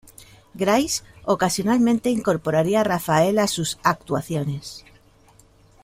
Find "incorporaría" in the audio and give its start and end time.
2.09-2.81